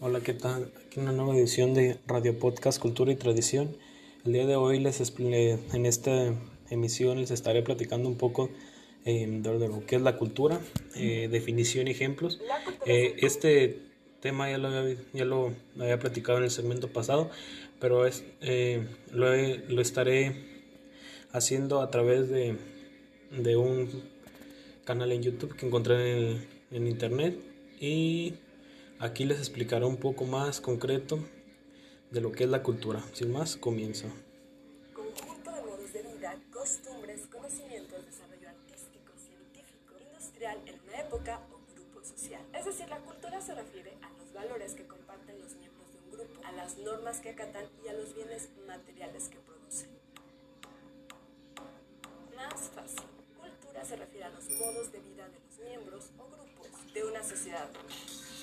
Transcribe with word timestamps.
Hola, 0.00 0.20
¿qué 0.20 0.32
tal? 0.32 0.70
Aquí 0.86 1.00
una 1.00 1.10
nueva 1.10 1.34
edición 1.36 1.74
de 1.74 1.98
Radio 2.06 2.38
Podcast 2.38 2.80
Cultura 2.80 3.10
y 3.10 3.16
Tradición. 3.16 3.76
El 4.24 4.32
día 4.32 4.46
de 4.46 4.54
hoy 4.54 4.78
les 4.78 5.12
en 5.18 5.86
esta 5.86 6.34
emisión 6.70 7.18
les 7.18 7.32
estaré 7.32 7.62
platicando 7.62 8.08
un 8.08 8.16
poco 8.16 8.48
eh, 9.04 9.26
de 9.26 9.68
lo 9.68 9.84
que 9.86 9.96
es 9.96 10.02
la 10.02 10.16
cultura, 10.16 10.60
eh, 10.94 11.26
definición 11.28 11.88
y 11.88 11.90
ejemplos. 11.90 12.40
Eh, 12.86 13.16
este 13.22 13.80
tema 14.20 14.48
ya 14.48 14.58
lo, 14.58 14.68
había, 14.68 14.94
ya 15.14 15.24
lo 15.24 15.52
había 15.80 15.98
platicado 15.98 16.38
en 16.38 16.44
el 16.44 16.52
segmento 16.52 16.92
pasado, 16.92 17.28
pero 17.80 18.06
es, 18.06 18.22
lo, 19.10 19.34
lo, 19.34 19.82
estaré 19.82 20.44
haciendo 21.32 21.80
a 21.80 21.90
través 21.90 22.28
de, 22.30 22.56
de, 23.32 23.56
un 23.56 24.04
canal 24.84 25.10
en 25.10 25.24
YouTube 25.24 25.56
que 25.56 25.66
encontré 25.66 26.30
en, 26.30 26.46
en 26.70 26.86
internet 26.86 27.36
y 27.80 28.34
Aquí 29.00 29.24
les 29.24 29.38
explicaré 29.38 29.84
un 29.84 29.96
poco 29.96 30.24
más 30.24 30.60
concreto 30.60 31.20
de 32.10 32.20
lo 32.20 32.32
que 32.32 32.42
es 32.42 32.50
la 32.50 32.64
cultura. 32.64 33.00
Sin 33.12 33.30
más, 33.30 33.56
comienzo. 33.56 34.08
Conjunto 34.92 35.52
de 35.52 35.62
modos 35.62 35.92
de 35.92 36.02
vida, 36.02 36.34
costumbres, 36.52 37.28
conocimientos, 37.30 38.04
desarrollo 38.04 38.48
artístico, 38.48 39.12
científico, 39.16 39.94
industrial 40.04 40.58
en 40.66 40.80
una 40.80 41.00
época 41.00 41.40
o 41.52 41.60
grupo 41.76 42.04
social. 42.04 42.42
Es 42.52 42.64
decir, 42.64 42.88
la 42.88 42.98
cultura 42.98 43.40
se 43.40 43.54
refiere 43.54 43.96
a 44.02 44.10
los 44.18 44.32
valores 44.32 44.74
que 44.74 44.84
comparten 44.88 45.40
los 45.42 45.54
miembros 45.54 45.92
de 45.92 45.98
un 46.00 46.10
grupo, 46.10 46.40
a 46.44 46.50
las 46.50 46.76
normas 46.78 47.20
que 47.20 47.30
acatan 47.30 47.66
y 47.84 47.88
a 47.88 47.92
los 47.92 48.16
bienes 48.16 48.48
materiales 48.66 49.28
que 49.28 49.38
producen. 49.38 49.90
Más 52.34 52.68
fácil. 52.74 53.06
Cultura 53.38 53.84
se 53.84 53.94
refiere 53.94 54.24
a 54.24 54.30
los 54.30 54.50
modos 54.58 54.90
de 54.90 54.98
vida 54.98 55.28
de 55.28 55.38
los 55.38 55.58
miembros 55.60 56.10
o 56.18 56.26
grupos 56.26 56.92
de 56.92 57.04
una 57.04 57.22
sociedad 57.22 57.68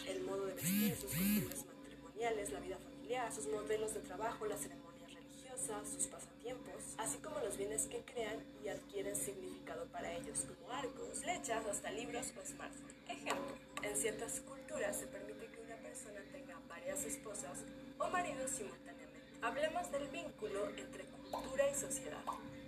el 0.07 0.23
modo 0.23 0.45
de 0.45 0.53
vestir, 0.53 0.95
sus 0.95 1.11
costumbres 1.11 1.65
matrimoniales, 1.65 2.51
la 2.51 2.59
vida 2.59 2.77
familiar, 2.77 3.33
sus 3.33 3.47
modelos 3.47 3.93
de 3.93 4.01
trabajo, 4.01 4.45
las 4.45 4.61
ceremonias 4.61 5.13
religiosas, 5.13 5.89
sus 5.89 6.07
pasatiempos, 6.07 6.83
así 6.97 7.17
como 7.19 7.39
los 7.39 7.57
bienes 7.57 7.87
que 7.87 8.03
crean 8.03 8.43
y 8.63 8.69
adquieren 8.69 9.15
significado 9.15 9.85
para 9.87 10.11
ellos, 10.13 10.45
como 10.47 10.71
arcos, 10.71 11.19
flechas, 11.21 11.65
hasta 11.65 11.91
libros 11.91 12.33
o 12.37 12.45
smartphones. 12.45 12.95
Ejemplo, 13.07 13.55
en 13.81 13.95
ciertas 13.95 14.41
culturas 14.41 14.97
se 14.97 15.07
permite 15.07 15.47
que 15.47 15.61
una 15.61 15.75
persona 15.77 16.21
tenga 16.31 16.59
varias 16.67 17.03
esposas 17.05 17.63
o 17.97 18.09
maridos 18.09 18.51
simultáneamente. 18.51 19.21
Hablemos 19.41 19.91
del 19.91 20.07
vínculo 20.09 20.69
entre 20.69 21.05
cultura 21.05 21.69
y 21.69 21.75
sociedad. 21.75 22.23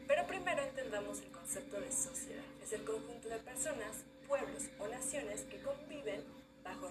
Pero 0.08 0.26
primero 0.26 0.62
entendamos 0.64 1.20
el 1.22 1.32
concepto 1.32 1.82
de 1.82 1.92
sociedad. 1.92 2.44
Es 2.64 2.72
el 2.72 2.84
conjunto 2.86 3.28
de 3.28 3.40
personas, 3.40 4.06
pueblos 4.28 4.64
o 4.80 4.88
naciones 4.88 5.42
que 5.44 5.62
conviven 5.62 6.24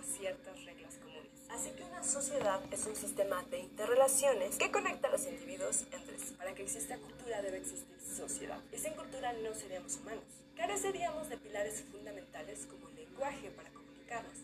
ciertas 0.07 0.65
reglas 0.65 0.95
comunes. 0.97 1.31
Así 1.51 1.71
que 1.71 1.85
una 1.85 2.03
sociedad 2.03 2.61
es 2.71 2.87
un 2.87 2.97
sistema 2.97 3.43
de 3.51 3.61
interrelaciones 3.61 4.57
que 4.57 4.71
conecta 4.71 5.09
a 5.09 5.13
los 5.13 5.27
individuos 5.27 5.83
entre 5.93 6.19
sí. 6.19 6.35
Para 6.39 6.55
que 6.55 6.63
exista 6.63 6.97
cultura 6.99 7.43
debe 7.43 7.59
existir 7.59 7.97
sociedad. 8.01 8.61
Y 8.73 8.79
sin 8.79 8.95
cultura 8.95 9.33
no 9.33 9.55
seríamos 9.55 9.97
humanos. 9.97 10.25
Careceríamos 10.57 11.29
de 11.29 11.37
pilares 11.37 11.85
fundamentales 11.91 12.67
como 12.67 12.89
el 12.89 12.97
lenguaje 12.97 13.51
para 13.51 13.71
comunicarnos 13.71 14.39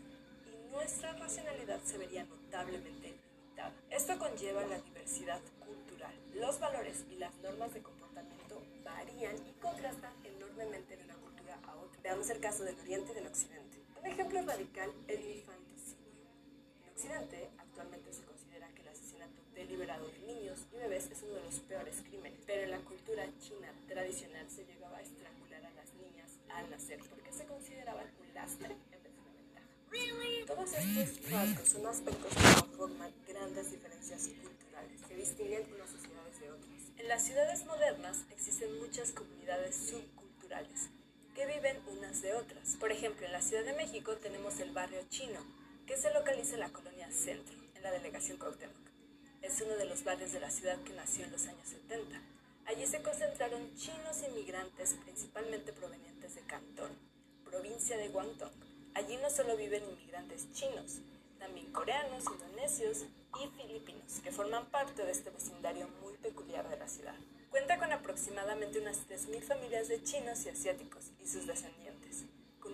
y 0.46 0.72
nuestra 0.72 1.12
racionalidad 1.14 1.80
se 1.84 1.98
vería 1.98 2.24
notablemente 2.24 3.14
limitada. 3.36 3.72
Esto 3.90 4.18
conlleva 4.18 4.62
la 4.66 4.78
diversidad 4.78 5.40
cultural. 5.64 6.14
Los 6.34 6.60
valores 6.60 7.04
y 7.10 7.16
las 7.16 7.34
normas 7.36 7.72
de 7.74 7.82
comportamiento 7.82 8.62
varían 8.84 9.36
y 9.46 9.52
contrastan 9.60 10.12
enormemente 10.24 10.96
de 10.96 11.04
una 11.04 11.14
cultura 11.14 11.58
a 11.66 11.76
otra. 11.76 12.00
Veamos 12.02 12.28
el 12.30 12.40
caso 12.40 12.64
del 12.64 12.78
Oriente 12.80 13.12
y 13.12 13.14
del 13.14 13.26
Occidente. 13.26 13.81
Un 14.02 14.08
ejemplo 14.08 14.42
radical, 14.42 14.90
el 15.06 15.30
infanticidio. 15.30 16.26
En 16.82 16.90
Occidente, 16.90 17.50
actualmente 17.56 18.12
se 18.12 18.24
considera 18.24 18.66
que 18.74 18.82
el 18.82 18.88
asesinato 18.88 19.40
deliberado 19.54 20.08
de 20.08 20.18
niños 20.26 20.58
y 20.72 20.76
bebés 20.76 21.08
es 21.08 21.22
uno 21.22 21.34
de 21.34 21.44
los 21.44 21.60
peores 21.60 22.02
crímenes, 22.02 22.40
pero 22.44 22.62
en 22.62 22.72
la 22.72 22.80
cultura 22.80 23.24
china 23.38 23.72
tradicional 23.86 24.50
se 24.50 24.64
llegaba 24.64 24.98
a 24.98 25.02
estrangular 25.02 25.64
a 25.64 25.70
las 25.70 25.94
niñas 25.94 26.32
al 26.50 26.68
nacer 26.68 26.98
porque 27.08 27.32
se 27.32 27.46
consideraban 27.46 28.06
un 28.18 28.34
lastre 28.34 28.74
en 28.90 29.02
vez 29.04 29.14
de 29.14 29.20
una 29.20 29.32
ventaja. 29.34 30.46
Todos 30.48 30.72
estos 30.72 31.30
rasgos 31.30 31.68
son 31.68 31.86
aspectos 31.86 32.34
que 32.34 32.60
conforman 32.60 33.12
grandes 33.28 33.70
diferencias 33.70 34.28
culturales 34.42 35.00
que 35.06 35.14
distinguen 35.14 35.62
unas 35.74 35.90
sociedades 35.90 36.40
de 36.40 36.50
otras. 36.50 36.80
En 36.96 37.06
las 37.06 37.22
ciudades 37.22 37.64
modernas 37.66 38.24
existen 38.30 38.80
muchas 38.80 39.12
comunidades 39.12 39.76
subculturales 39.76 40.21
unas 42.12 42.22
de 42.22 42.34
otras. 42.34 42.76
Por 42.78 42.92
ejemplo, 42.92 43.24
en 43.24 43.32
la 43.32 43.40
Ciudad 43.40 43.64
de 43.64 43.72
México 43.72 44.14
tenemos 44.16 44.60
el 44.60 44.70
barrio 44.72 45.00
chino, 45.08 45.40
que 45.86 45.96
se 45.96 46.12
localiza 46.12 46.54
en 46.54 46.60
la 46.60 46.68
colonia 46.68 47.10
Centro, 47.10 47.56
en 47.74 47.82
la 47.82 47.90
delegación 47.90 48.36
Cuauhtémoc. 48.36 48.76
Es 49.40 49.58
uno 49.62 49.76
de 49.76 49.86
los 49.86 50.04
barrios 50.04 50.32
de 50.32 50.40
la 50.40 50.50
ciudad 50.50 50.78
que 50.82 50.92
nació 50.92 51.24
en 51.24 51.32
los 51.32 51.46
años 51.46 51.66
70. 51.66 52.20
Allí 52.66 52.86
se 52.86 53.02
concentraron 53.02 53.74
chinos 53.76 54.22
inmigrantes, 54.28 54.94
principalmente 55.04 55.72
provenientes 55.72 56.34
de 56.34 56.42
Cantón, 56.42 56.90
provincia 57.44 57.96
de 57.96 58.08
Guangdong. 58.08 58.52
Allí 58.94 59.16
no 59.16 59.30
solo 59.30 59.56
viven 59.56 59.82
inmigrantes 59.82 60.52
chinos, 60.52 60.98
también 61.38 61.72
coreanos, 61.72 62.24
indonesios 62.30 63.06
y 63.42 63.48
filipinos, 63.56 64.20
que 64.22 64.32
forman 64.32 64.66
parte 64.66 65.02
de 65.04 65.12
este 65.12 65.30
vecindario 65.30 65.88
muy 66.02 66.12
peculiar 66.18 66.68
de 66.68 66.76
la 66.76 66.88
ciudad. 66.88 67.16
Cuenta 67.52 67.78
con 67.78 67.92
aproximadamente 67.92 68.78
unas 68.78 69.06
3.000 69.06 69.42
familias 69.42 69.86
de 69.86 70.02
chinos 70.02 70.46
y 70.46 70.48
asiáticos 70.48 71.10
y 71.22 71.28
sus 71.28 71.46
descendientes, 71.46 71.81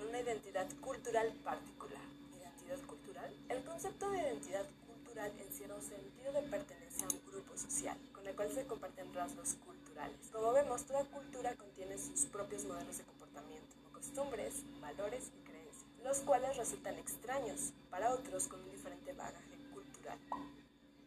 una 0.08 0.20
identidad 0.20 0.66
cultural 0.80 1.30
particular. 1.44 2.00
¿Identidad 2.34 2.78
cultural? 2.86 3.30
El 3.50 3.62
concepto 3.62 4.10
de 4.10 4.18
identidad 4.18 4.64
cultural 4.86 5.30
encierra 5.38 5.74
un 5.74 5.82
sentido 5.82 6.32
de 6.32 6.42
pertenencia 6.42 7.06
a 7.06 7.12
un 7.12 7.30
grupo 7.30 7.56
social, 7.58 7.96
con 8.12 8.26
el 8.26 8.34
cual 8.34 8.50
se 8.50 8.64
comparten 8.64 9.12
rasgos 9.12 9.54
culturales. 9.66 10.16
Como 10.32 10.52
vemos, 10.52 10.86
toda 10.86 11.04
cultura 11.04 11.54
contiene 11.56 11.98
sus 11.98 12.24
propios 12.26 12.64
modelos 12.64 12.96
de 12.96 13.04
comportamiento, 13.04 13.76
costumbres, 13.92 14.54
valores 14.80 15.30
y 15.36 15.44
creencias, 15.46 15.84
los 16.02 16.20
cuales 16.20 16.56
resultan 16.56 16.96
extraños 16.96 17.74
para 17.90 18.14
otros 18.14 18.48
con 18.48 18.60
un 18.62 18.70
diferente 18.70 19.12
bagaje 19.12 19.58
cultural. 19.74 20.18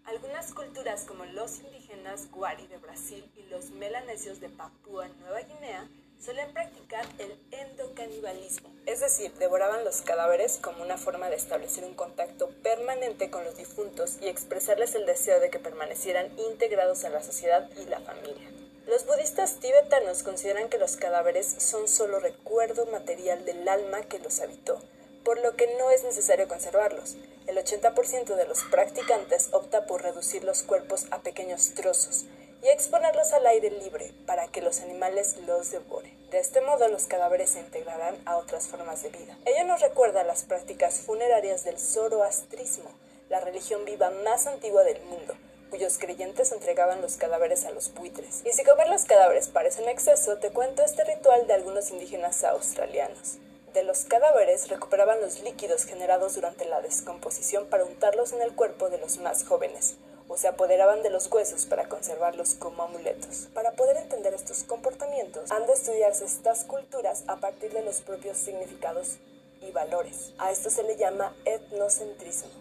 Algunas 0.05 0.53
culturas 0.53 1.05
como 1.05 1.25
los 1.25 1.59
indígenas 1.59 2.29
Guari 2.29 2.67
de 2.67 2.77
Brasil 2.77 3.25
y 3.35 3.43
los 3.49 3.71
melanesios 3.71 4.39
de 4.39 4.49
Papúa 4.49 5.07
Nueva 5.07 5.41
Guinea 5.41 5.89
suelen 6.23 6.53
practicar 6.53 7.03
el 7.17 7.35
endocanibalismo, 7.51 8.69
es 8.85 8.99
decir, 8.99 9.33
devoraban 9.39 9.83
los 9.83 10.01
cadáveres 10.01 10.59
como 10.61 10.83
una 10.83 10.97
forma 10.97 11.29
de 11.29 11.35
establecer 11.35 11.83
un 11.83 11.95
contacto 11.95 12.49
permanente 12.61 13.31
con 13.31 13.43
los 13.43 13.57
difuntos 13.57 14.17
y 14.21 14.27
expresarles 14.27 14.93
el 14.93 15.07
deseo 15.07 15.39
de 15.39 15.49
que 15.49 15.57
permanecieran 15.57 16.27
integrados 16.37 17.03
a 17.05 17.09
la 17.09 17.23
sociedad 17.23 17.67
y 17.75 17.85
la 17.85 18.01
familia. 18.01 18.51
Los 18.85 19.07
budistas 19.07 19.59
tibetanos 19.59 20.21
consideran 20.21 20.69
que 20.69 20.77
los 20.77 20.95
cadáveres 20.95 21.55
son 21.57 21.87
solo 21.87 22.19
recuerdo 22.19 22.85
material 22.85 23.43
del 23.45 23.67
alma 23.67 24.03
que 24.03 24.19
los 24.19 24.41
habitó, 24.41 24.79
por 25.23 25.41
lo 25.41 25.55
que 25.55 25.75
no 25.77 25.89
es 25.89 26.03
necesario 26.03 26.47
conservarlos. 26.47 27.15
El 27.47 27.57
80% 27.57 28.35
de 28.35 28.47
los 28.47 28.63
practicantes 28.65 29.49
opta 29.53 29.85
por 29.87 30.03
reducir 30.03 30.43
los 30.43 30.61
cuerpos 30.61 31.05
a 31.09 31.21
pequeños 31.21 31.73
trozos 31.73 32.25
y 32.61 32.67
exponerlos 32.69 33.33
al 33.33 33.45
aire 33.47 33.69
libre 33.71 34.13
para 34.25 34.47
que 34.47 34.61
los 34.61 34.81
animales 34.81 35.35
los 35.47 35.71
devoren. 35.71 36.15
De 36.29 36.39
este 36.39 36.61
modo 36.61 36.87
los 36.87 37.05
cadáveres 37.05 37.51
se 37.51 37.59
integrarán 37.59 38.15
a 38.25 38.37
otras 38.37 38.67
formas 38.67 39.03
de 39.03 39.09
vida. 39.09 39.37
Ello 39.45 39.65
nos 39.65 39.81
recuerda 39.81 40.23
las 40.23 40.43
prácticas 40.43 40.99
funerarias 40.99 41.63
del 41.63 41.79
zoroastrismo, 41.79 42.89
la 43.29 43.39
religión 43.39 43.85
viva 43.85 44.09
más 44.23 44.47
antigua 44.47 44.83
del 44.83 45.01
mundo, 45.03 45.35
cuyos 45.69 45.97
creyentes 45.97 46.51
entregaban 46.51 47.01
los 47.01 47.17
cadáveres 47.17 47.65
a 47.65 47.71
los 47.71 47.93
buitres. 47.93 48.41
Y 48.45 48.51
si 48.51 48.63
comer 48.63 48.89
los 48.89 49.05
cadáveres 49.05 49.47
parece 49.47 49.81
un 49.81 49.89
exceso, 49.89 50.37
te 50.37 50.51
cuento 50.51 50.83
este 50.83 51.03
ritual 51.03 51.47
de 51.47 51.53
algunos 51.53 51.91
indígenas 51.91 52.43
australianos 52.43 53.39
de 53.73 53.83
los 53.83 54.03
cadáveres 54.03 54.67
recuperaban 54.67 55.21
los 55.21 55.41
líquidos 55.43 55.85
generados 55.85 56.35
durante 56.35 56.65
la 56.65 56.81
descomposición 56.81 57.67
para 57.67 57.85
untarlos 57.85 58.33
en 58.33 58.41
el 58.41 58.53
cuerpo 58.53 58.89
de 58.89 58.97
los 58.97 59.17
más 59.19 59.45
jóvenes, 59.45 59.95
o 60.31 60.37
se 60.37 60.47
apoderaban 60.47 61.03
de 61.03 61.09
los 61.09 61.29
huesos 61.29 61.65
para 61.65 61.89
conservarlos 61.89 62.55
como 62.55 62.83
amuletos. 62.83 63.49
Para 63.53 63.73
poder 63.73 63.97
entender 63.97 64.33
estos 64.33 64.63
comportamientos, 64.63 65.51
han 65.51 65.65
de 65.65 65.73
estudiarse 65.73 66.23
estas 66.23 66.63
culturas 66.63 67.25
a 67.27 67.35
partir 67.35 67.73
de 67.73 67.83
los 67.83 67.99
propios 67.99 68.37
significados 68.37 69.17
y 69.61 69.71
valores. 69.71 70.31
A 70.37 70.49
esto 70.49 70.69
se 70.69 70.83
le 70.83 70.95
llama 70.95 71.35
etnocentrismo 71.43 72.60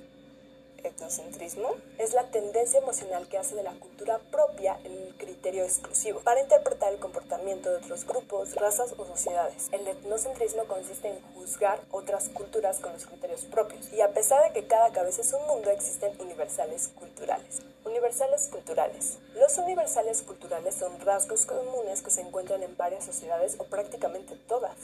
etnocentrismo 0.84 1.74
es 1.98 2.12
la 2.14 2.30
tendencia 2.30 2.80
emocional 2.80 3.28
que 3.28 3.38
hace 3.38 3.54
de 3.54 3.62
la 3.62 3.72
cultura 3.74 4.18
propia 4.30 4.78
el 4.84 5.14
criterio 5.18 5.64
exclusivo 5.64 6.20
para 6.20 6.40
interpretar 6.40 6.92
el 6.92 6.98
comportamiento 6.98 7.70
de 7.70 7.76
otros 7.76 8.06
grupos, 8.06 8.54
razas 8.54 8.94
o 8.96 9.04
sociedades. 9.04 9.68
El 9.72 9.86
etnocentrismo 9.86 10.64
consiste 10.64 11.08
en 11.08 11.20
juzgar 11.34 11.80
otras 11.90 12.28
culturas 12.28 12.78
con 12.80 12.92
los 12.92 13.06
criterios 13.06 13.44
propios 13.44 13.92
y 13.92 14.00
a 14.00 14.12
pesar 14.12 14.42
de 14.44 14.52
que 14.52 14.66
cada 14.66 14.92
cabeza 14.92 15.20
es 15.22 15.32
un 15.32 15.46
mundo 15.46 15.70
existen 15.70 16.12
universales 16.20 16.88
culturales. 16.88 17.62
Universales 17.84 18.48
culturales. 18.48 19.18
Los 19.34 19.56
universales 19.58 20.22
culturales 20.22 20.74
son 20.74 21.00
rasgos 21.00 21.46
comunes 21.46 22.02
que 22.02 22.10
se 22.10 22.20
encuentran 22.20 22.62
en 22.62 22.76
varias 22.76 23.04
sociedades 23.04 23.56
o 23.58 23.64
prácticamente 23.64 24.36
todas. 24.46 24.76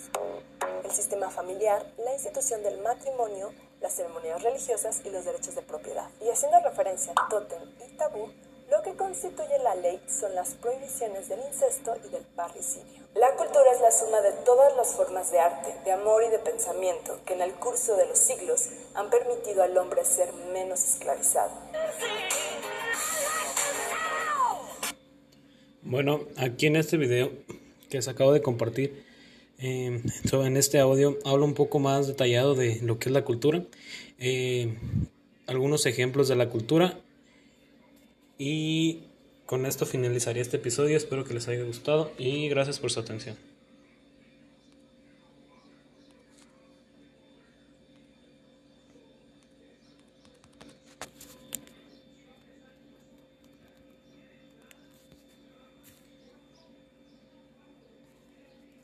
El 0.84 0.90
sistema 0.90 1.30
familiar, 1.30 1.84
la 1.98 2.12
institución 2.12 2.62
del 2.62 2.80
matrimonio, 2.80 3.52
las 3.86 3.94
ceremonias 3.94 4.42
religiosas 4.42 5.00
y 5.04 5.10
los 5.10 5.24
derechos 5.24 5.54
de 5.54 5.62
propiedad. 5.62 6.10
Y 6.20 6.28
haciendo 6.28 6.58
referencia 6.58 7.12
a 7.14 7.28
tótem 7.28 7.62
y 7.86 7.96
tabú, 7.96 8.32
lo 8.68 8.82
que 8.82 8.96
constituye 8.96 9.60
la 9.62 9.76
ley 9.76 10.02
son 10.08 10.34
las 10.34 10.54
prohibiciones 10.54 11.28
del 11.28 11.38
incesto 11.46 11.94
y 12.04 12.08
del 12.08 12.24
parricidio. 12.34 13.06
La 13.14 13.36
cultura 13.36 13.70
es 13.72 13.80
la 13.80 13.92
suma 13.92 14.20
de 14.22 14.32
todas 14.44 14.74
las 14.74 14.88
formas 14.88 15.30
de 15.30 15.38
arte, 15.38 15.72
de 15.84 15.92
amor 15.92 16.24
y 16.24 16.30
de 16.30 16.40
pensamiento 16.40 17.20
que 17.24 17.34
en 17.34 17.42
el 17.42 17.52
curso 17.54 17.96
de 17.96 18.08
los 18.08 18.18
siglos 18.18 18.70
han 18.94 19.08
permitido 19.08 19.62
al 19.62 19.78
hombre 19.78 20.04
ser 20.04 20.32
menos 20.52 20.82
esclavizado. 20.82 21.52
Bueno, 25.82 26.22
aquí 26.38 26.66
en 26.66 26.74
este 26.74 26.96
video 26.96 27.30
que 27.88 28.02
se 28.02 28.10
acabo 28.10 28.32
de 28.32 28.42
compartir, 28.42 29.05
eh, 29.58 30.02
en 30.32 30.56
este 30.56 30.78
audio 30.78 31.18
hablo 31.24 31.44
un 31.44 31.54
poco 31.54 31.78
más 31.78 32.06
detallado 32.06 32.54
de 32.54 32.80
lo 32.82 32.98
que 32.98 33.08
es 33.08 33.12
la 33.12 33.24
cultura, 33.24 33.64
eh, 34.18 34.74
algunos 35.46 35.86
ejemplos 35.86 36.28
de 36.28 36.36
la 36.36 36.48
cultura 36.48 36.98
y 38.38 39.00
con 39.46 39.64
esto 39.64 39.86
finalizaría 39.86 40.42
este 40.42 40.56
episodio. 40.58 40.96
Espero 40.96 41.24
que 41.24 41.34
les 41.34 41.48
haya 41.48 41.62
gustado 41.62 42.12
y 42.18 42.48
gracias 42.48 42.78
por 42.78 42.90
su 42.90 43.00
atención. 43.00 43.36